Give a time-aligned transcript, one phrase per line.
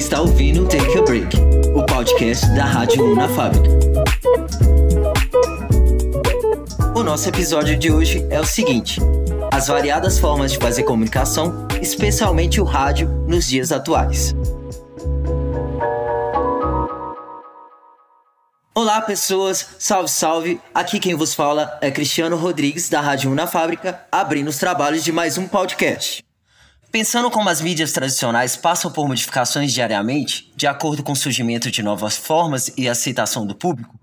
[0.00, 1.36] está ouvindo Take a Break,
[1.74, 3.68] o podcast da Rádio 1 na Fábrica.
[6.96, 8.98] O nosso episódio de hoje é o seguinte:
[9.52, 14.34] as variadas formas de fazer comunicação, especialmente o rádio, nos dias atuais.
[18.74, 19.66] Olá, pessoas!
[19.78, 20.60] Salve, salve!
[20.74, 25.04] Aqui quem vos fala é Cristiano Rodrigues, da Rádio 1 na Fábrica, abrindo os trabalhos
[25.04, 26.24] de mais um podcast.
[26.90, 31.84] Pensando como as mídias tradicionais passam por modificações diariamente, de acordo com o surgimento de
[31.84, 33.94] novas formas e aceitação do público,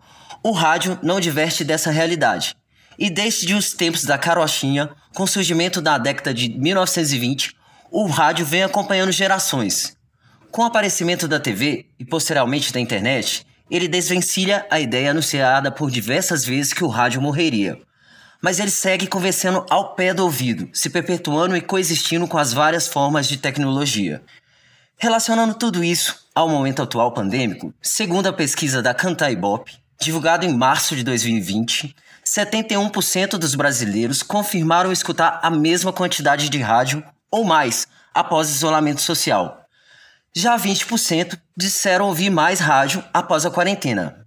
[0.42, 2.56] o rádio não diverte dessa realidade.
[2.98, 7.54] E desde os tempos da carochinha, com o surgimento da década de 1920,
[7.92, 9.98] o rádio vem acompanhando gerações.
[10.50, 15.92] Com o aparecimento da TV e posteriormente da internet, ele desvencilha a ideia anunciada por
[15.92, 17.78] diversas vezes que o rádio morreria.
[18.42, 22.88] Mas ele segue conversando ao pé do ouvido, se perpetuando e coexistindo com as várias
[22.88, 24.22] formas de tecnologia.
[24.98, 30.96] Relacionando tudo isso ao momento atual pandêmico, segundo a pesquisa da Cantaibope, divulgada em março
[30.96, 31.96] de 2020,
[32.26, 39.64] 71% dos brasileiros confirmaram escutar a mesma quantidade de rádio ou mais após isolamento social.
[40.36, 44.27] Já 20% disseram ouvir mais rádio após a quarentena.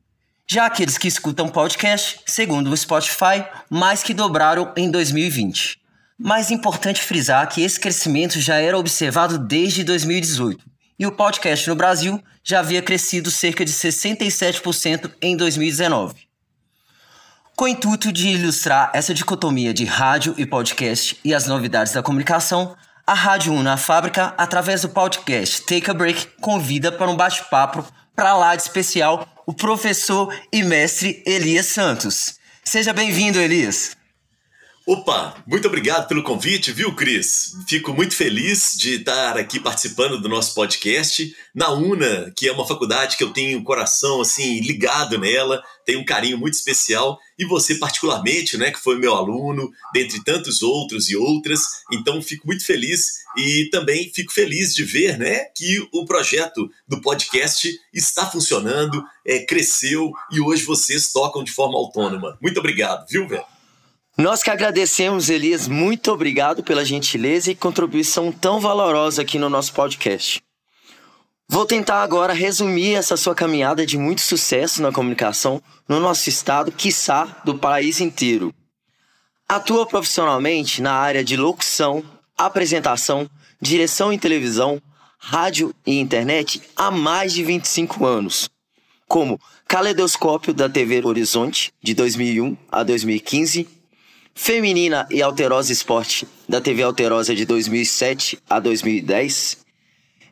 [0.53, 5.79] Já aqueles que escutam podcast, segundo o Spotify, mais que dobraram em 2020.
[6.19, 10.59] Mais importante frisar que esse crescimento já era observado desde 2018
[10.99, 16.17] e o podcast no Brasil já havia crescido cerca de 67% em 2019.
[17.55, 22.03] Com o intuito de ilustrar essa dicotomia de rádio e podcast e as novidades da
[22.03, 22.75] comunicação,
[23.07, 27.87] a Rádio 1 na Fábrica, através do podcast Take a Break, convida para um bate-papo
[28.17, 32.39] para lá de especial o professor e mestre Elias Santos.
[32.63, 33.97] Seja bem-vindo, Elias.
[34.93, 37.55] Opa, muito obrigado pelo convite, viu, Cris?
[37.69, 42.67] Fico muito feliz de estar aqui participando do nosso podcast na UNA, que é uma
[42.67, 47.45] faculdade que eu tenho o coração assim ligado nela, tenho um carinho muito especial e
[47.45, 51.61] você particularmente, né, que foi meu aluno, dentre tantos outros e outras.
[51.93, 57.01] Então fico muito feliz e também fico feliz de ver, né, que o projeto do
[57.01, 62.37] podcast está funcionando, é, cresceu e hoje vocês tocam de forma autônoma.
[62.43, 63.45] Muito obrigado, viu, velho?
[64.21, 69.73] Nós que agradecemos, Elias, muito obrigado pela gentileza e contribuição tão valorosa aqui no nosso
[69.73, 70.43] podcast.
[71.49, 76.71] Vou tentar agora resumir essa sua caminhada de muito sucesso na comunicação no nosso estado,
[76.71, 78.55] quiçá do país inteiro.
[79.49, 82.05] Atua profissionalmente na área de locução,
[82.37, 83.27] apresentação,
[83.59, 84.83] direção em televisão,
[85.19, 88.51] rádio e internet há mais de 25 anos,
[89.09, 93.80] como Caleidoscópio da TV Horizonte, de 2001 a 2015,
[94.43, 99.59] Feminina e Alterosa Esporte, da TV Alterosa de 2007 a 2010.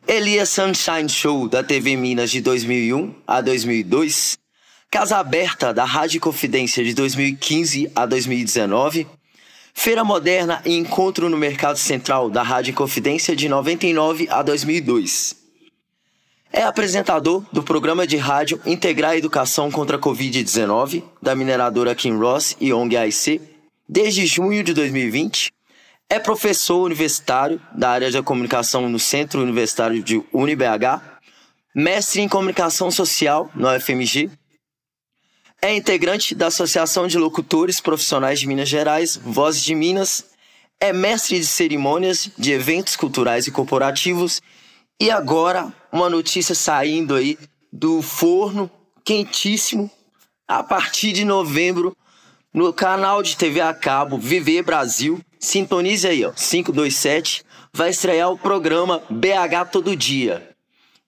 [0.07, 4.39] Elias Sunshine Show, da TV Minas de 2001 a 2002.
[4.89, 9.05] Casa Aberta, da Rádio Confidência de 2015 a 2019.
[9.75, 15.35] Feira Moderna e Encontro no Mercado Central, da Rádio Confidência de 99 a 2002.
[16.51, 22.17] É apresentador do programa de rádio Integrar a Educação contra a Covid-19, da mineradora Kim
[22.17, 23.58] Ross e ONG AIC,
[23.89, 25.51] desde junho de 2020.
[26.07, 31.01] É professor universitário da área de comunicação no Centro Universitário de UniBH,
[31.75, 34.29] mestre em comunicação social no UFMG.
[35.61, 40.25] É integrante da Associação de Locutores Profissionais de Minas Gerais, Vozes de Minas.
[40.79, 44.41] É mestre de cerimônias de eventos culturais e corporativos.
[44.99, 47.37] E agora, uma notícia saindo aí
[47.71, 48.71] do forno,
[49.03, 49.91] quentíssimo.
[50.47, 51.95] A partir de novembro,
[52.53, 55.19] no canal de TV a cabo Viver Brasil.
[55.39, 57.43] Sintonize aí, ó, 527.
[57.73, 60.49] Vai estrear o programa BH Todo Dia.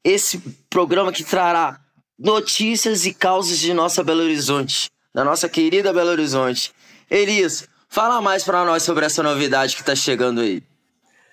[0.03, 1.79] Esse programa que trará
[2.17, 6.71] notícias e causas de nossa Belo Horizonte, da nossa querida Belo Horizonte.
[7.09, 10.63] Elias, fala mais para nós sobre essa novidade que está chegando aí.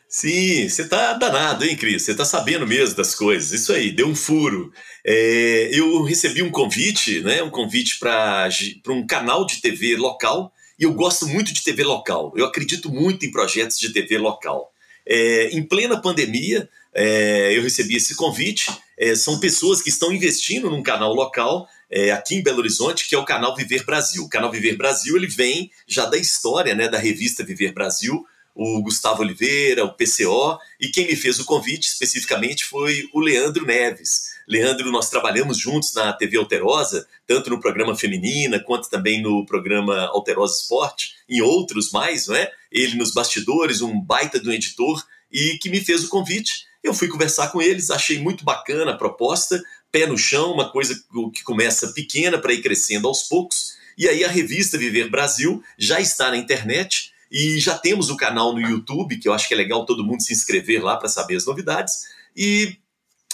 [0.09, 2.03] Sim, você tá danado, hein, Cris?
[2.03, 3.53] Você tá sabendo mesmo das coisas.
[3.53, 4.73] Isso aí, deu um furo.
[5.05, 7.43] É, eu recebi um convite, né?
[7.43, 8.49] Um convite para
[8.89, 10.51] um canal de TV local.
[10.79, 12.33] E eu gosto muito de TV local.
[12.35, 14.73] Eu acredito muito em projetos de TV local.
[15.07, 18.71] É, em plena pandemia, é, eu recebi esse convite.
[18.99, 23.15] É, são pessoas que estão investindo num canal local é, aqui em Belo Horizonte, que
[23.15, 24.23] é o canal Viver Brasil.
[24.23, 28.25] O canal Viver Brasil ele vem já da história né, da revista Viver Brasil
[28.59, 33.65] o Gustavo Oliveira, o PCO, e quem me fez o convite especificamente foi o Leandro
[33.65, 34.33] Neves.
[34.49, 40.07] Leandro, nós trabalhamos juntos na TV Alterosa, tanto no programa Feminina, quanto também no programa
[40.07, 42.51] Alterosa Esporte, e outros mais, não é?
[42.73, 47.07] Ele nos bastidores, um baita do editor, e que me fez o convite Eu fui
[47.07, 49.63] conversar com eles, achei muito bacana a proposta,
[49.93, 51.01] pé no chão, uma coisa
[51.33, 53.77] que começa pequena para ir crescendo aos poucos.
[53.97, 58.53] E aí a revista Viver Brasil já está na internet e já temos o canal
[58.53, 61.37] no YouTube, que eu acho que é legal todo mundo se inscrever lá para saber
[61.37, 61.95] as novidades.
[62.37, 62.77] E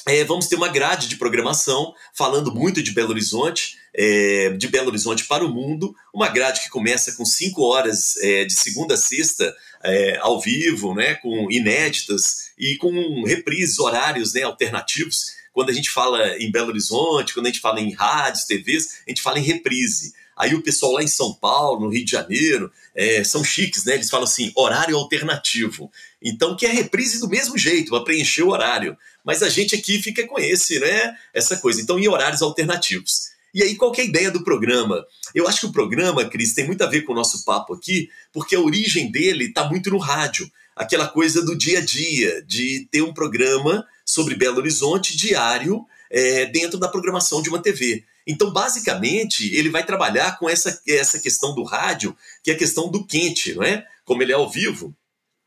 [0.07, 4.89] é, vamos ter uma grade de programação falando muito de Belo Horizonte, é, de Belo
[4.89, 8.99] Horizonte para o mundo, uma grade que começa com cinco horas é, de segunda a
[8.99, 15.33] sexta é, ao vivo, né, com inéditas e com reprises, horários né, alternativos.
[15.53, 19.11] Quando a gente fala em Belo Horizonte, quando a gente fala em rádios, TVs, a
[19.11, 20.13] gente fala em reprise.
[20.37, 23.95] Aí o pessoal lá em São Paulo, no Rio de Janeiro, é, são chiques, né?
[23.95, 25.91] Eles falam assim, horário alternativo.
[26.23, 28.97] Então, que é reprise do mesmo jeito, para preencher o horário.
[29.25, 31.17] Mas a gente aqui fica com esse, né?
[31.33, 31.81] Essa coisa.
[31.81, 33.35] Então, em horários alternativos.
[33.55, 35.05] E aí, qual é a ideia do programa?
[35.33, 38.09] Eu acho que o programa, Cris, tem muito a ver com o nosso papo aqui,
[38.33, 40.51] porque a origem dele está muito no rádio.
[40.75, 46.47] Aquela coisa do dia a dia, de ter um programa sobre Belo Horizonte diário é,
[46.47, 48.05] dentro da programação de uma TV.
[48.27, 52.91] Então, basicamente, ele vai trabalhar com essa, essa questão do rádio, que é a questão
[52.91, 53.87] do quente, não é?
[54.05, 54.95] Como ele é ao vivo,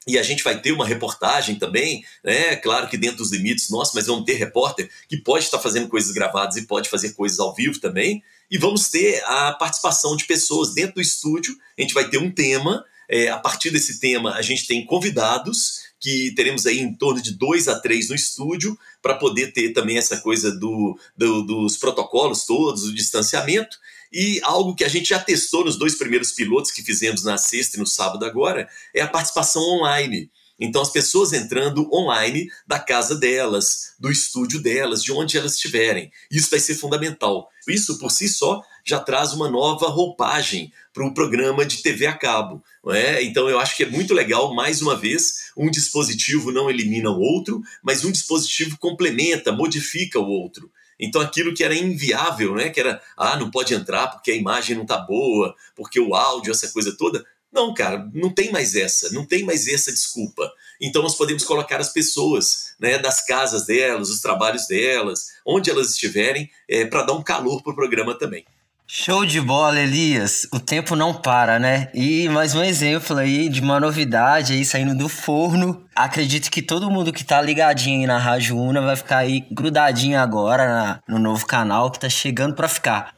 [0.08, 2.56] e a gente vai ter uma reportagem também, né?
[2.56, 6.12] Claro que dentro dos limites nossos, mas vamos ter repórter que pode estar fazendo coisas
[6.12, 8.24] gravadas e pode fazer coisas ao vivo também.
[8.50, 11.54] E vamos ter a participação de pessoas dentro do estúdio.
[11.78, 12.86] A gente vai ter um tema.
[13.10, 17.32] É, a partir desse tema, a gente tem convidados que teremos aí em torno de
[17.32, 18.78] dois a três no estúdio
[19.08, 23.78] para poder ter também essa coisa do, do, dos protocolos todos, o distanciamento.
[24.12, 27.78] E algo que a gente já testou nos dois primeiros pilotos que fizemos na sexta
[27.78, 30.30] e no sábado agora é a participação online.
[30.60, 36.12] Então, as pessoas entrando online da casa delas, do estúdio delas, de onde elas estiverem.
[36.32, 37.50] Isso vai ser fundamental.
[37.68, 42.14] Isso, por si só, já traz uma nova roupagem para o programa de TV a
[42.14, 42.64] cabo.
[42.90, 43.22] É?
[43.24, 47.20] Então, eu acho que é muito legal, mais uma vez, um dispositivo não elimina o
[47.20, 50.72] outro, mas um dispositivo complementa, modifica o outro.
[51.00, 54.76] Então aquilo que era inviável, né, que era, ah, não pode entrar porque a imagem
[54.76, 59.12] não tá boa, porque o áudio, essa coisa toda, não, cara, não tem mais essa,
[59.12, 60.52] não tem mais essa desculpa.
[60.82, 65.92] Então nós podemos colocar as pessoas, né, das casas delas, os trabalhos delas, onde elas
[65.92, 68.46] estiverem, é, para dar um calor pro programa também.
[68.90, 70.48] Show de bola, Elias.
[70.50, 71.90] O tempo não para, né?
[71.94, 75.86] E mais um exemplo aí de uma novidade aí saindo do forno.
[75.94, 80.18] Acredito que todo mundo que tá ligadinho aí na Rádio Una vai ficar aí grudadinho
[80.18, 83.17] agora na, no novo canal que tá chegando para ficar.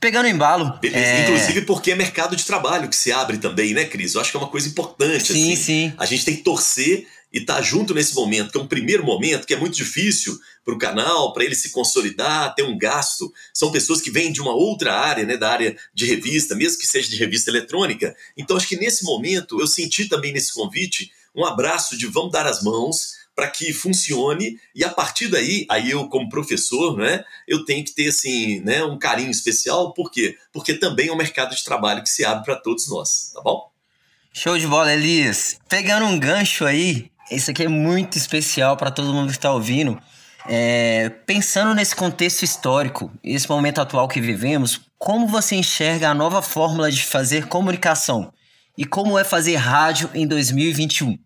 [0.00, 0.78] Pegando embalo.
[0.82, 1.22] É...
[1.22, 4.14] Inclusive porque é mercado de trabalho que se abre também, né, Cris?
[4.14, 5.32] Eu acho que é uma coisa importante.
[5.32, 5.56] Sim, assim.
[5.56, 5.92] sim.
[5.98, 9.04] A gente tem que torcer e estar tá junto nesse momento, que é um primeiro
[9.04, 13.32] momento que é muito difícil para o canal, para ele se consolidar, ter um gasto.
[13.52, 16.86] São pessoas que vêm de uma outra área, né, da área de revista, mesmo que
[16.86, 18.14] seja de revista eletrônica.
[18.36, 22.46] Então, acho que nesse momento eu senti também nesse convite um abraço de vamos dar
[22.46, 27.64] as mãos para que funcione e a partir daí, aí eu como professor, né, eu
[27.64, 30.36] tenho que ter assim, né, um carinho especial, por quê?
[30.52, 33.70] Porque também é um mercado de trabalho que se abre para todos nós, tá bom?
[34.32, 35.56] Show de bola, Elias.
[35.68, 39.96] Pegando um gancho aí, isso aqui é muito especial para todo mundo que está ouvindo.
[40.48, 46.42] É, pensando nesse contexto histórico, esse momento atual que vivemos, como você enxerga a nova
[46.42, 48.32] fórmula de fazer comunicação?
[48.76, 51.16] E como é fazer rádio em 2021?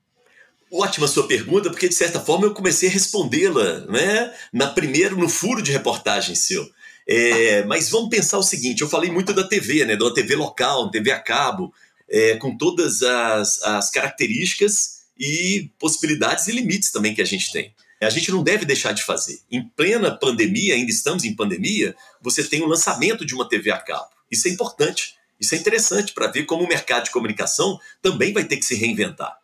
[0.74, 4.34] Ótima sua pergunta, porque de certa forma eu comecei a respondê-la, né?
[4.50, 6.66] Na primeiro, no furo de reportagem seu.
[7.06, 9.96] É, mas vamos pensar o seguinte: eu falei muito da TV, né?
[9.96, 11.74] Da TV local, TV a cabo,
[12.08, 17.74] é, com todas as, as características e possibilidades e limites também que a gente tem.
[18.00, 19.40] A gente não deve deixar de fazer.
[19.50, 23.78] Em plena pandemia, ainda estamos em pandemia, você tem o lançamento de uma TV a
[23.78, 24.08] cabo.
[24.30, 28.44] Isso é importante, isso é interessante para ver como o mercado de comunicação também vai
[28.44, 29.41] ter que se reinventar.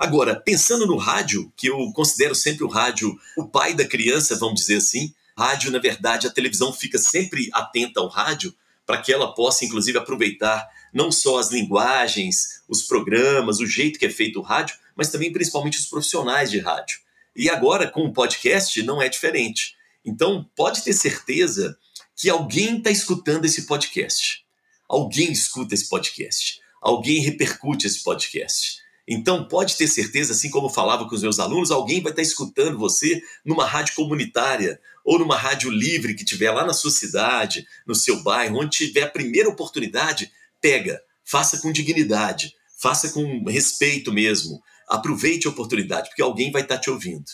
[0.00, 4.60] Agora, pensando no rádio, que eu considero sempre o rádio o pai da criança, vamos
[4.60, 8.54] dizer assim, rádio, na verdade, a televisão fica sempre atenta ao rádio
[8.86, 14.06] para que ela possa, inclusive, aproveitar não só as linguagens, os programas, o jeito que
[14.06, 16.98] é feito o rádio, mas também principalmente os profissionais de rádio.
[17.36, 19.76] E agora com o podcast não é diferente.
[20.02, 21.76] Então pode ter certeza
[22.16, 24.46] que alguém está escutando esse podcast.
[24.88, 26.58] Alguém escuta esse podcast.
[26.80, 28.79] Alguém repercute esse podcast.
[29.12, 32.22] Então pode ter certeza, assim como eu falava com os meus alunos, alguém vai estar
[32.22, 37.66] escutando você numa rádio comunitária ou numa rádio livre que tiver lá na sua cidade,
[37.84, 44.12] no seu bairro, onde tiver a primeira oportunidade, pega, faça com dignidade, faça com respeito
[44.12, 47.32] mesmo, aproveite a oportunidade, porque alguém vai estar te ouvindo.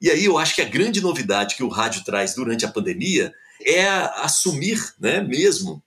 [0.00, 3.34] E aí eu acho que a grande novidade que o rádio traz durante a pandemia
[3.64, 3.84] é
[4.22, 5.82] assumir, né, mesmo,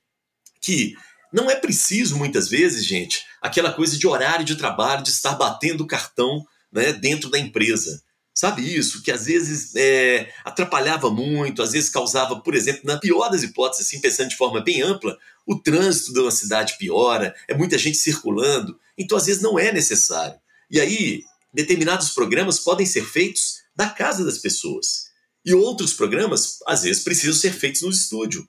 [0.60, 0.96] que
[1.32, 5.86] não é preciso muitas vezes, gente, aquela coisa de horário de trabalho, de estar batendo
[5.86, 8.02] cartão né, dentro da empresa.
[8.34, 9.04] Sabe isso?
[9.04, 13.86] Que às vezes é, atrapalhava muito, às vezes causava, por exemplo, na pior das hipóteses,
[13.86, 17.98] assim, pensando de forma bem ampla, o trânsito de uma cidade piora, é muita gente
[17.98, 20.40] circulando, então às vezes não é necessário.
[20.72, 25.10] E aí, determinados programas podem ser feitos da casa das pessoas.
[25.44, 28.48] E outros programas, às vezes, precisam ser feitos no estúdio.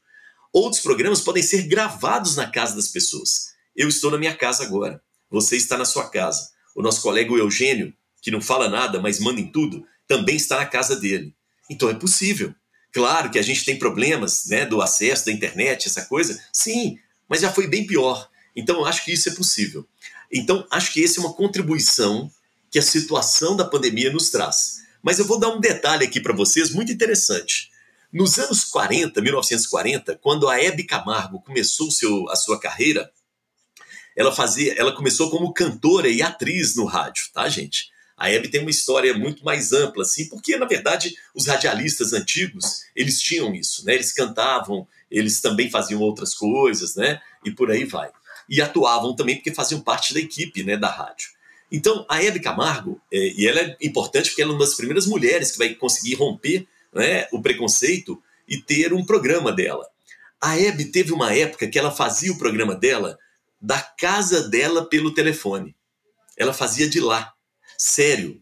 [0.52, 3.50] Outros programas podem ser gravados na casa das pessoas.
[3.76, 5.00] Eu estou na minha casa agora.
[5.30, 6.50] Você está na sua casa.
[6.75, 10.66] O nosso colega Eugênio que não fala nada, mas manda em tudo, também está na
[10.66, 11.35] casa dele.
[11.69, 12.54] Então é possível.
[12.92, 17.40] Claro que a gente tem problemas né, do acesso da internet, essa coisa, sim, mas
[17.40, 18.28] já foi bem pior.
[18.54, 19.87] Então eu acho que isso é possível.
[20.30, 22.30] Então acho que essa é uma contribuição
[22.71, 24.80] que a situação da pandemia nos traz.
[25.02, 27.70] Mas eu vou dar um detalhe aqui para vocês muito interessante.
[28.12, 33.11] Nos anos 40, 1940, quando a Hebe Camargo começou seu, a sua carreira,
[34.17, 37.88] ela fazia, ela começou como cantora e atriz no rádio, tá, gente?
[38.17, 42.83] A Hebe tem uma história muito mais ampla, assim, porque, na verdade, os radialistas antigos,
[42.95, 43.95] eles tinham isso, né?
[43.95, 47.21] Eles cantavam, eles também faziam outras coisas, né?
[47.45, 48.11] E por aí vai.
[48.49, 51.31] E atuavam também porque faziam parte da equipe, né, da rádio.
[51.71, 55.07] Então, a Hebe Camargo, é, e ela é importante porque ela é uma das primeiras
[55.07, 59.87] mulheres que vai conseguir romper né, o preconceito e ter um programa dela.
[60.40, 63.18] A Hebe teve uma época que ela fazia o programa dela
[63.61, 65.76] da casa dela pelo telefone.
[66.37, 67.32] Ela fazia de lá
[67.76, 68.40] sério.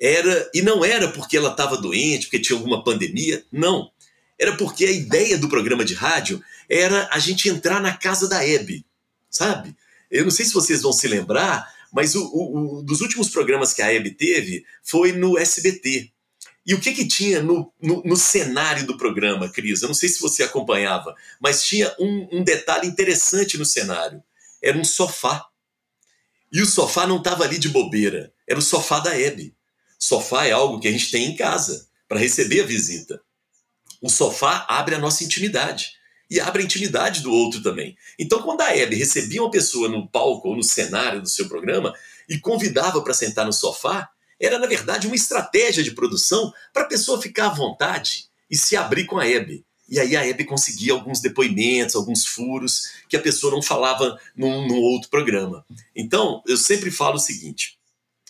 [0.00, 3.90] Era e não era porque ela estava doente, porque tinha alguma pandemia, não.
[4.38, 8.46] Era porque a ideia do programa de rádio era a gente entrar na casa da
[8.46, 8.84] Hebe,
[9.28, 9.74] sabe?
[10.10, 13.72] Eu não sei se vocês vão se lembrar, mas o, o, o dos últimos programas
[13.72, 16.12] que a Hebe teve foi no SBT.
[16.68, 19.80] E o que que tinha no, no, no, cenário do programa, Cris?
[19.80, 24.22] Eu não sei se você acompanhava, mas tinha um, um detalhe interessante no cenário.
[24.62, 25.46] Era um sofá.
[26.52, 28.34] E o sofá não estava ali de bobeira.
[28.46, 29.56] Era o sofá da Hebe.
[29.98, 33.18] Sofá é algo que a gente tem em casa para receber a visita.
[34.02, 35.92] O sofá abre a nossa intimidade
[36.30, 37.96] e abre a intimidade do outro também.
[38.18, 41.94] Então, quando a Hebe recebia uma pessoa no palco ou no cenário do seu programa
[42.28, 46.88] e convidava para sentar no sofá, era na verdade uma estratégia de produção para a
[46.88, 49.64] pessoa ficar à vontade e se abrir com a Hebe.
[49.88, 54.68] E aí a Hebe conseguia alguns depoimentos, alguns furos que a pessoa não falava num,
[54.68, 55.64] num outro programa.
[55.96, 57.78] Então, eu sempre falo o seguinte: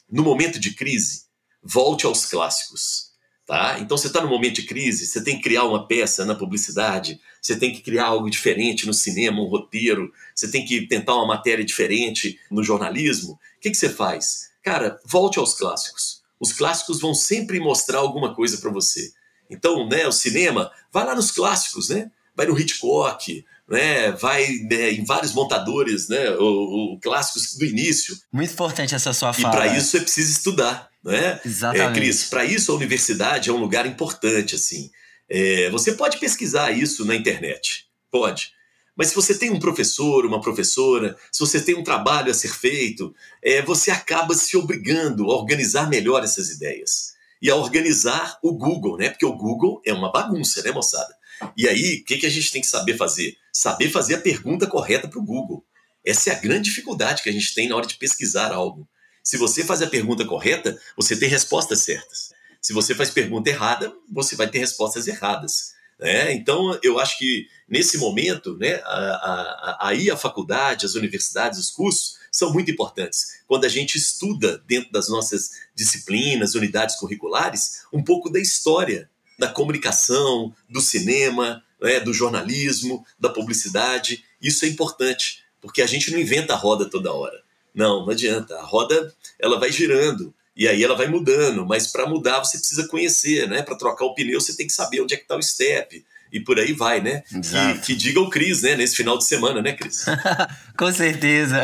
[0.09, 1.25] no momento de crise,
[1.63, 3.09] volte aos clássicos.
[3.45, 3.79] Tá?
[3.81, 7.19] Então, você está no momento de crise, você tem que criar uma peça na publicidade,
[7.41, 11.27] você tem que criar algo diferente no cinema, um roteiro, você tem que tentar uma
[11.27, 13.33] matéria diferente no jornalismo.
[13.33, 14.51] O que, que você faz?
[14.69, 16.21] Cara, volte aos clássicos.
[16.39, 19.11] Os clássicos vão sempre mostrar alguma coisa para você.
[19.51, 22.11] Então, né, o cinema, vai lá nos clássicos, né?
[22.37, 24.13] Vai no Hitchcock, né?
[24.13, 26.33] Vai né, em vários montadores, né?
[26.33, 28.15] O, o, clássicos do início.
[28.31, 29.55] Muito importante essa sua fala.
[29.55, 31.41] E para isso é preciso estudar, né?
[31.45, 31.89] Exatamente.
[31.89, 34.91] É, Cris, para isso a universidade é um lugar importante, assim.
[35.31, 38.53] É, você pode pesquisar isso na internet, pode.
[38.99, 42.53] Mas se você tem um professor, uma professora, se você tem um trabalho a ser
[42.53, 48.53] feito, é, você acaba se obrigando a organizar melhor essas ideias e a organizar o
[48.53, 49.11] Google, né?
[49.11, 51.15] Porque o Google é uma bagunça, né, moçada?
[51.57, 53.37] E aí, o que, que a gente tem que saber fazer?
[53.53, 55.65] Saber fazer a pergunta correta para o Google.
[56.05, 58.89] Essa é a grande dificuldade que a gente tem na hora de pesquisar algo.
[59.23, 62.31] Se você faz a pergunta correta, você tem respostas certas.
[62.61, 65.78] Se você faz pergunta errada, você vai ter respostas erradas.
[65.99, 66.33] Né?
[66.33, 71.71] Então, eu acho que nesse momento, né, a, a, aí a faculdade, as universidades, os
[71.71, 73.41] cursos são muito importantes.
[73.47, 79.49] Quando a gente estuda dentro das nossas disciplinas, unidades curriculares, um pouco da história da
[79.49, 84.25] comunicação, do cinema, né, do jornalismo, da publicidade.
[84.43, 87.41] Isso é importante, porque a gente não inventa a roda toda hora.
[87.75, 88.57] Não, não adianta.
[88.57, 92.89] A roda ela vai girando e aí ela vai mudando, mas para mudar você precisa
[92.89, 93.63] conhecer, né?
[93.63, 96.41] Para trocar o pneu você tem que saber onde é que está o step e
[96.41, 97.23] por aí vai, né?
[97.31, 98.75] Que, que, diga o Cris, né?
[98.75, 100.05] Nesse final de semana, né, Cris?
[100.77, 101.63] Com certeza.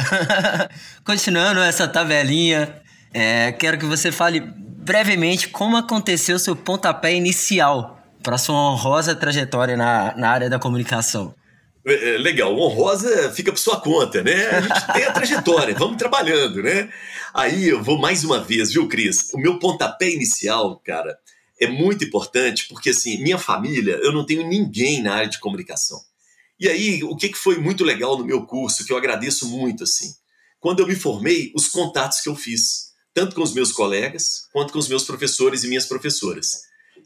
[1.04, 2.80] Continuando essa tabelinha,
[3.12, 9.76] é, quero que você fale brevemente como aconteceu seu pontapé inicial para sua honrosa trajetória
[9.76, 11.34] na, na área da comunicação.
[11.86, 14.46] É, é, legal, honrosa fica por sua conta, né?
[14.48, 16.90] A gente tem a trajetória, vamos trabalhando, né?
[17.34, 19.30] Aí eu vou mais uma vez, viu, Cris?
[19.34, 21.18] O meu pontapé inicial, cara,
[21.60, 26.00] é muito importante porque, assim, minha família, eu não tenho ninguém na área de comunicação.
[26.58, 30.14] E aí, o que foi muito legal no meu curso, que eu agradeço muito, assim,
[30.58, 34.72] quando eu me formei, os contatos que eu fiz, tanto com os meus colegas, quanto
[34.72, 36.62] com os meus professores e minhas professoras.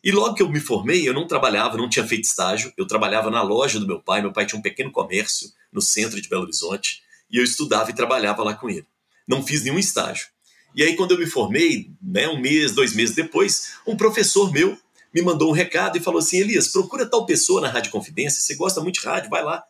[0.08, 3.30] E logo que eu me formei, eu não trabalhava, não tinha feito estágio, eu trabalhava
[3.30, 6.44] na loja do meu pai, meu pai tinha um pequeno comércio no centro de Belo
[6.44, 8.86] Horizonte, e eu estudava e trabalhava lá com ele.
[9.28, 10.28] Não fiz nenhum estágio.
[10.74, 14.78] E aí, quando eu me formei, né, um mês, dois meses depois, um professor meu
[15.14, 18.54] me mandou um recado e falou assim: Elias, procura tal pessoa na Rádio Confidência, você
[18.54, 19.62] gosta muito de rádio, vai lá.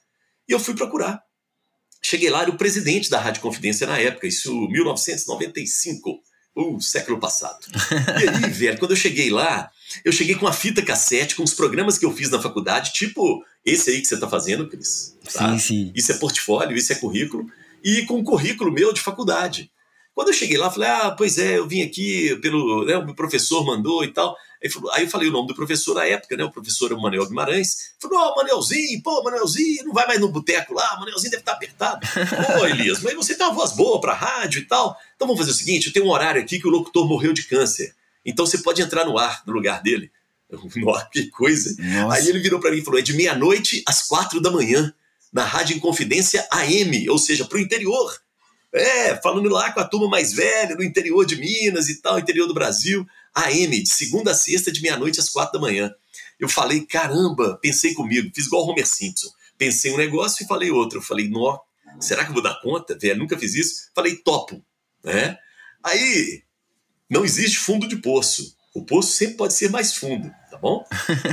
[0.49, 1.21] E eu fui procurar.
[2.01, 6.23] Cheguei lá, era o presidente da Rádio Confidência na época, isso 1995,
[6.59, 7.61] o século passado.
[8.21, 9.71] E aí, velho, quando eu cheguei lá,
[10.05, 13.45] eu cheguei com a fita cassete, com os programas que eu fiz na faculdade, tipo
[13.65, 15.17] esse aí que você está fazendo, Cris.
[15.33, 15.53] Tá?
[15.53, 15.93] Sim, sim.
[15.95, 17.47] Isso é portfólio, isso é currículo.
[17.85, 19.71] E com um currículo meu de faculdade.
[20.19, 22.85] Quando eu cheguei lá, falei, ah, pois é, eu vim aqui pelo.
[22.85, 24.37] Né, o meu professor mandou e tal.
[24.93, 26.43] Aí, eu falei o nome do professor na época, né?
[26.43, 27.93] O professor Manuel Guimarães.
[28.01, 31.53] Falou, ó, oh, Manelzinho, pô, Manelzinho, não vai mais no boteco lá, Manelzinho deve estar
[31.53, 32.05] tá apertado.
[32.59, 34.97] Pô, Elias, mas você tem uma voz boa pra rádio e tal.
[35.15, 37.45] Então vamos fazer o seguinte: eu tenho um horário aqui que o locutor morreu de
[37.45, 37.95] câncer.
[38.27, 40.11] Então você pode entrar no ar no lugar dele.
[40.83, 41.77] Nossa, que coisa.
[41.79, 42.17] Nossa.
[42.17, 44.93] Aí ele virou para mim e falou: é de meia-noite às quatro da manhã,
[45.33, 48.21] na Rádio Inconfidência AM, ou seja, pro interior.
[48.73, 52.47] É, falando lá com a turma mais velha, no interior de Minas e tal, interior
[52.47, 53.07] do Brasil.
[53.35, 55.93] AM, de segunda a sexta, de meia-noite às quatro da manhã.
[56.39, 59.29] Eu falei, caramba, pensei comigo, fiz igual Homer Simpson.
[59.57, 60.99] Pensei um negócio e falei outro.
[60.99, 61.59] Eu falei, nó,
[62.01, 62.97] será que eu vou dar conta?
[62.99, 63.91] Velho, nunca fiz isso.
[63.95, 64.65] Falei, topo.
[65.03, 65.37] Né?
[65.83, 66.43] Aí,
[67.09, 68.57] não existe fundo de poço.
[68.75, 70.85] O poço sempre pode ser mais fundo, tá bom?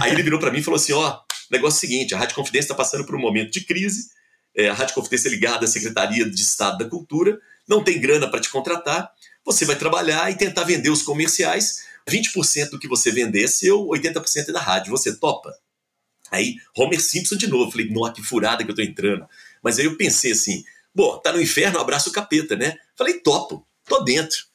[0.01, 1.19] Aí ele virou para mim e falou assim: ó,
[1.51, 4.09] negócio é o seguinte, a Rádio Confidência está passando por um momento de crise,
[4.55, 8.29] é, a Rádio Confidência é ligada à Secretaria de Estado da Cultura, não tem grana
[8.29, 9.11] para te contratar,
[9.43, 13.87] você vai trabalhar e tentar vender os comerciais, 20% do que você vender é seu,
[13.87, 15.53] 80% é da rádio, você topa?
[16.31, 19.27] Aí, Homer Simpson de novo, falei, nossa, que furada que eu tô entrando.
[19.61, 22.75] Mas aí eu pensei assim, bom, tá no inferno, abraço o capeta, né?
[22.95, 24.45] Falei, topo, tô dentro.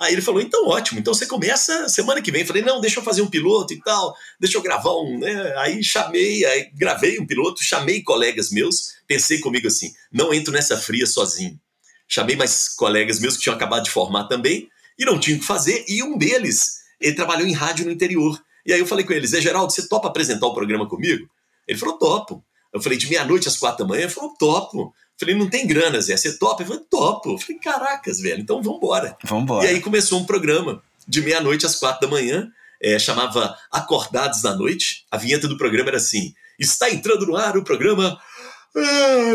[0.00, 2.46] Aí ele falou, então ótimo, então você começa semana que vem.
[2.46, 5.54] Falei, não, deixa eu fazer um piloto e tal, deixa eu gravar um, né?
[5.58, 10.78] Aí chamei, aí gravei um piloto, chamei colegas meus, pensei comigo assim, não entro nessa
[10.78, 11.60] fria sozinho.
[12.08, 15.46] Chamei mais colegas meus que tinham acabado de formar também e não tinham o que
[15.46, 18.42] fazer, e um deles, ele trabalhou em rádio no interior.
[18.64, 21.28] E aí eu falei com ele, Zé Geraldo, você topa apresentar o programa comigo?
[21.68, 22.42] Ele falou, topo.
[22.72, 24.02] Eu falei, de meia-noite às quatro da manhã?
[24.02, 24.94] Ele falou, topo.
[25.20, 26.62] Falei, não tem grana, Zé, você topa?
[26.62, 27.32] Ele falou, topo.
[27.32, 29.14] Eu falei, caracas, velho, então vambora.
[29.22, 29.66] Vambora.
[29.66, 32.50] E aí começou um programa de meia-noite às quatro da manhã,
[32.82, 35.04] é, chamava Acordados da Noite.
[35.10, 38.18] A vinheta do programa era assim: está entrando no ar o programa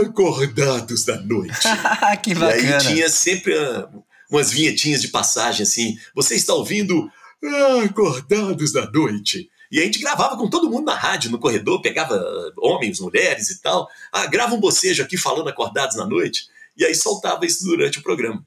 [0.03, 1.53] Acordados da Noite.
[2.23, 2.61] que bacana.
[2.61, 3.87] E aí tinha sempre uh,
[4.31, 7.07] umas vinhetinhas de passagem assim: você está ouvindo
[7.83, 9.51] Acordados da Noite.
[9.71, 12.19] E a gente gravava com todo mundo na rádio, no corredor, pegava
[12.57, 13.87] homens, mulheres e tal.
[14.11, 16.47] Ah, grava um bocejo aqui falando acordados na noite.
[16.77, 18.45] E aí soltava isso durante o programa.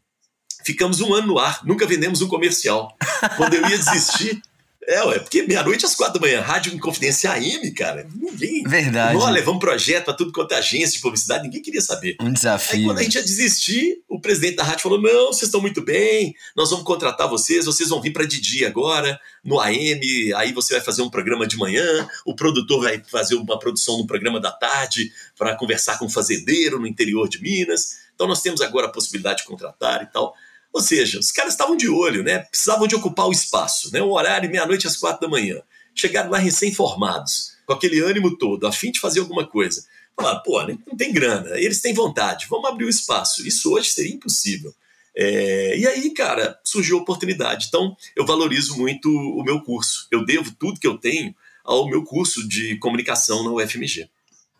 [0.65, 2.95] Ficamos um ano no ar, nunca vendemos um comercial.
[3.37, 4.43] Quando eu ia desistir,
[4.89, 8.09] é, ué, porque meia-noite às quatro da manhã, rádio em confidência AM, cara.
[8.15, 8.63] Ninguém.
[8.63, 9.13] Verdade.
[9.13, 12.17] Nós levamos projeto para tudo quanto é agência de publicidade, ninguém queria saber.
[12.19, 12.79] Um desafio.
[12.79, 15.83] Aí quando a gente ia desistir, o presidente da rádio falou: não, vocês estão muito
[15.83, 20.73] bem, nós vamos contratar vocês, vocês vão vir para Didi agora, no AM, aí você
[20.73, 24.51] vai fazer um programa de manhã, o produtor vai fazer uma produção no programa da
[24.51, 27.99] tarde para conversar com o fazendeiro no interior de Minas.
[28.15, 30.35] Então nós temos agora a possibilidade de contratar e tal.
[30.73, 32.41] Ou seja, os caras estavam de olho, né?
[32.41, 34.03] Precisavam de ocupar o espaço, né?
[34.03, 35.61] O horário meia-noite às quatro da manhã.
[35.95, 39.85] Chegaram lá recém-formados, com aquele ânimo todo, a fim de fazer alguma coisa.
[40.15, 43.47] Falaram, pô, não tem grana, eles têm vontade, vamos abrir o espaço.
[43.47, 44.75] Isso hoje seria impossível.
[45.17, 47.67] É, e aí, cara, surgiu a oportunidade.
[47.69, 50.07] Então, eu valorizo muito o meu curso.
[50.13, 54.09] Eu devo tudo que eu tenho ao meu curso de comunicação na UFMG.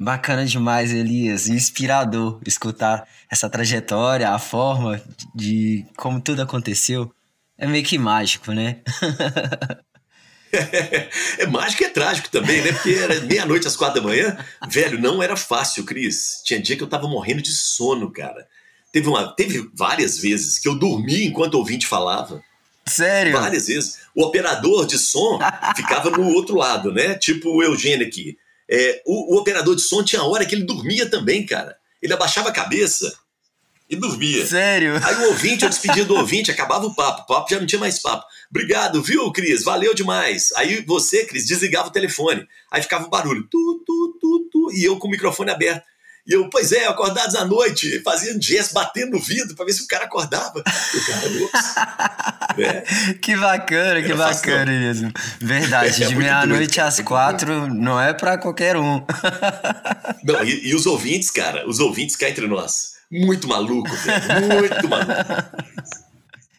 [0.01, 1.49] Bacana demais, Elias.
[1.49, 5.03] Inspirador escutar essa trajetória, a forma
[5.35, 7.13] de como tudo aconteceu.
[7.57, 8.81] É meio que mágico, né?
[10.53, 11.09] é,
[11.43, 12.73] é mágico e é trágico também, né?
[12.73, 14.39] Porque era meia-noite às quatro da manhã.
[14.69, 16.43] Velho, não era fácil, Cris.
[16.45, 18.47] Tinha dia que eu tava morrendo de sono, cara.
[18.93, 22.41] Teve, uma, teve várias vezes que eu dormi enquanto o ouvinte falava.
[22.87, 23.33] Sério?
[23.33, 23.99] Várias vezes.
[24.15, 25.41] O operador de som
[25.75, 27.17] ficava no outro lado, né?
[27.17, 28.39] Tipo o Eugênio aqui.
[28.71, 31.77] É, o, o, operador de som tinha hora que ele dormia também, cara.
[32.03, 33.19] Ele abaixava a cabeça
[33.89, 34.47] e dormia.
[34.47, 35.01] Sério?
[35.03, 37.23] Aí o ouvinte, eu despedia do ouvinte, acabava o papo.
[37.23, 38.27] O papo já não tinha mais papo.
[38.51, 39.65] Obrigado, viu, Cris?
[39.65, 40.51] Valeu demais.
[40.57, 42.47] Aí você, Cris, desligava o telefone.
[42.71, 43.47] Aí ficava o barulho.
[43.51, 45.83] Tu, tu, tu, tu, e eu com o microfone aberto.
[46.29, 49.83] E eu, pois é, acordados à noite, fazendo gesto, batendo no vidro para ver se
[49.83, 50.59] o cara acordava.
[50.59, 53.15] O cara, é.
[53.15, 55.11] Que bacana, que bacana mesmo.
[55.41, 59.03] Verdade, é, de meia-noite às quatro não é para qualquer um.
[60.23, 64.85] não, e, e, os ouvintes, cara, os ouvintes cá entre nós, muito maluco, velho, muito
[64.87, 65.15] maluco.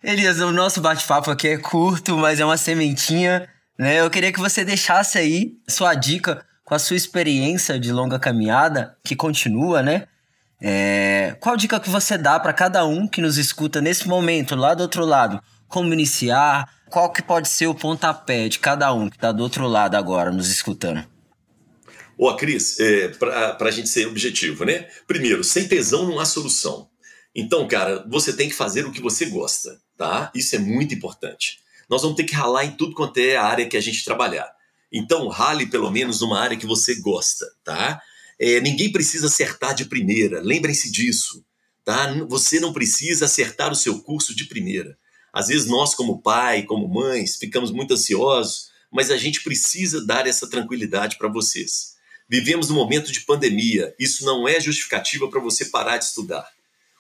[0.04, 4.00] Elias, o nosso bate-papo aqui é curto, mas é uma sementinha, né?
[4.00, 8.96] Eu queria que você deixasse aí sua dica com a sua experiência de longa caminhada,
[9.04, 10.08] que continua, né?
[10.62, 14.74] É, qual dica que você dá para cada um que nos escuta nesse momento, lá
[14.74, 15.42] do outro lado?
[15.70, 16.68] como iniciar?
[16.90, 20.32] Qual que pode ser o pontapé de cada um que está do outro lado agora
[20.32, 21.08] nos escutando?
[22.18, 24.90] Ô, Cris, é, para a gente ser objetivo, né?
[25.08, 26.90] Primeiro, sem tesão não há solução.
[27.34, 30.30] Então, cara, você tem que fazer o que você gosta, tá?
[30.36, 31.60] Isso é muito importante.
[31.88, 34.52] Nós vamos ter que ralar em tudo quanto é a área que a gente trabalhar.
[34.92, 38.02] Então, rale pelo menos numa área que você gosta, tá?
[38.40, 41.44] É, ninguém precisa acertar de primeira, lembrem-se disso,
[41.84, 42.14] tá?
[42.28, 44.98] Você não precisa acertar o seu curso de primeira.
[45.32, 50.26] Às vezes nós, como pai, como mães, ficamos muito ansiosos, mas a gente precisa dar
[50.26, 51.96] essa tranquilidade para vocês.
[52.28, 56.48] Vivemos num momento de pandemia, isso não é justificativa para você parar de estudar.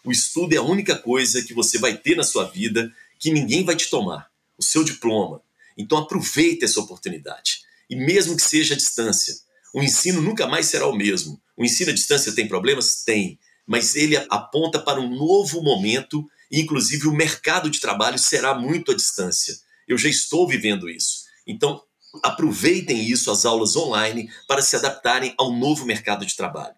[0.03, 3.63] O estudo é a única coisa que você vai ter na sua vida que ninguém
[3.63, 5.41] vai te tomar, o seu diploma.
[5.77, 7.61] Então aproveite essa oportunidade.
[7.89, 9.33] E mesmo que seja à distância,
[9.73, 11.41] o ensino nunca mais será o mesmo.
[11.57, 13.03] O ensino à distância tem problemas?
[13.03, 13.39] Tem.
[13.65, 18.91] Mas ele aponta para um novo momento e, inclusive, o mercado de trabalho será muito
[18.91, 19.55] à distância.
[19.87, 21.25] Eu já estou vivendo isso.
[21.45, 21.81] Então,
[22.23, 26.75] aproveitem isso, as aulas online, para se adaptarem ao novo mercado de trabalho.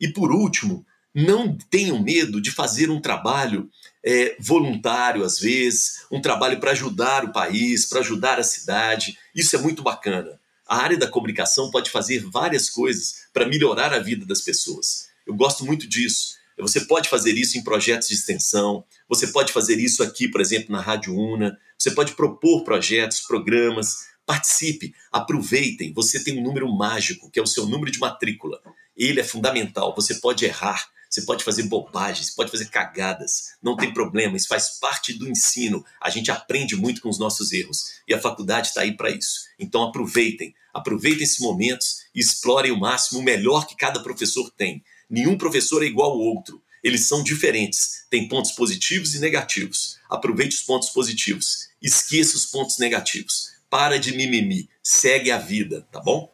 [0.00, 3.70] E, por último, não tenham medo de fazer um trabalho
[4.04, 9.16] é, voluntário, às vezes, um trabalho para ajudar o país, para ajudar a cidade.
[9.34, 10.38] Isso é muito bacana.
[10.66, 15.08] A área da comunicação pode fazer várias coisas para melhorar a vida das pessoas.
[15.26, 16.34] Eu gosto muito disso.
[16.58, 20.70] Você pode fazer isso em projetos de extensão, você pode fazer isso aqui, por exemplo,
[20.70, 25.92] na Rádio Una, você pode propor projetos, programas, participe, aproveitem.
[25.92, 28.60] Você tem um número mágico, que é o seu número de matrícula.
[28.96, 29.94] Ele é fundamental.
[29.96, 34.80] Você pode errar, você pode fazer bobagens, pode fazer cagadas, não tem problema, isso faz
[34.80, 35.84] parte do ensino.
[36.00, 39.44] A gente aprende muito com os nossos erros e a faculdade está aí para isso.
[39.56, 44.82] Então aproveitem, aproveitem esses momentos e explorem o máximo o melhor que cada professor tem.
[45.08, 50.00] Nenhum professor é igual ao outro, eles são diferentes, têm pontos positivos e negativos.
[50.10, 53.52] Aproveite os pontos positivos, esqueça os pontos negativos.
[53.70, 56.33] Para de mimimi, segue a vida, tá bom?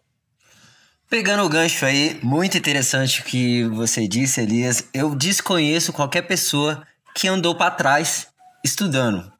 [1.11, 4.85] Pegando o gancho aí, muito interessante o que você disse, Elias.
[4.95, 8.29] Eu desconheço qualquer pessoa que andou para trás
[8.63, 9.33] estudando.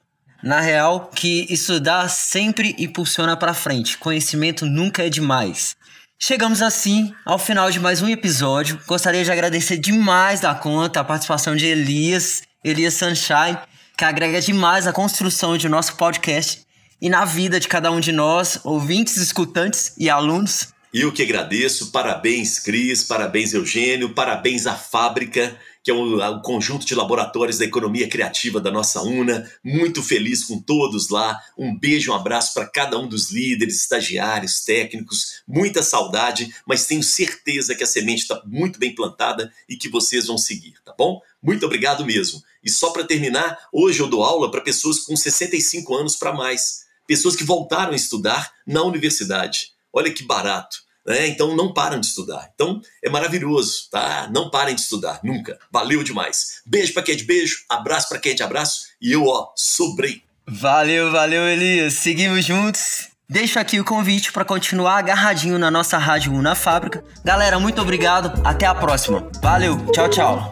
[0.43, 3.99] Na real, que estudar sempre impulsiona para frente.
[3.99, 5.77] Conhecimento nunca é demais.
[6.19, 8.81] Chegamos assim ao final de mais um episódio.
[8.85, 13.57] Gostaria de agradecer demais da conta a participação de Elias, Elias Sunshine,
[13.97, 16.67] que agrega demais a construção de nosso podcast
[17.01, 20.75] e na vida de cada um de nós, ouvintes, escutantes e alunos.
[20.93, 26.43] E eu que agradeço, parabéns Cris, parabéns Eugênio, parabéns à fábrica, que é o, o,
[26.43, 29.49] conjunto de laboratórios da economia criativa da nossa UNA.
[29.63, 31.39] Muito feliz com todos lá.
[31.57, 35.43] Um beijo, um abraço para cada um dos líderes, estagiários, técnicos.
[35.47, 40.27] Muita saudade, mas tenho certeza que a semente está muito bem plantada e que vocês
[40.27, 41.21] vão seguir, tá bom?
[41.41, 42.43] Muito obrigado mesmo.
[42.65, 46.85] E só para terminar, hoje eu dou aula para pessoas com 65 anos para mais,
[47.07, 49.73] pessoas que voltaram a estudar na universidade.
[49.93, 50.79] Olha que barato.
[51.07, 51.29] Né?
[51.29, 52.51] Então não param de estudar.
[52.55, 54.29] Então é maravilhoso, tá?
[54.33, 55.59] Não parem de estudar, nunca.
[55.73, 56.61] Valeu demais.
[56.67, 59.53] Beijo para quem é de beijo, abraço para quem é de abraço e eu, ó,
[59.57, 60.23] sobrei.
[60.47, 61.95] Valeu, valeu, Elias.
[61.95, 63.09] Seguimos juntos.
[63.29, 67.05] Deixo aqui o convite para continuar agarradinho na nossa rádio na fábrica.
[67.25, 68.43] Galera, muito obrigado.
[68.45, 69.31] Até a próxima.
[69.41, 69.79] Valeu.
[69.93, 70.51] Tchau, tchau.